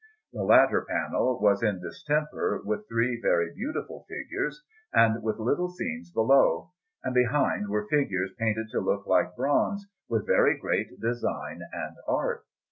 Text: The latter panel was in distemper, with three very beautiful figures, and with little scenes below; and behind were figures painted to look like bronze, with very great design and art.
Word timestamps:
The 0.33 0.41
latter 0.41 0.81
panel 0.89 1.39
was 1.39 1.61
in 1.61 1.79
distemper, 1.79 2.59
with 2.65 2.87
three 2.89 3.19
very 3.21 3.53
beautiful 3.53 4.07
figures, 4.09 4.63
and 4.91 5.21
with 5.21 5.37
little 5.37 5.69
scenes 5.69 6.09
below; 6.11 6.71
and 7.03 7.13
behind 7.13 7.69
were 7.69 7.85
figures 7.85 8.33
painted 8.39 8.69
to 8.71 8.79
look 8.79 9.05
like 9.05 9.35
bronze, 9.35 9.85
with 10.09 10.25
very 10.25 10.57
great 10.57 10.99
design 10.99 11.61
and 11.71 11.95
art. 12.07 12.45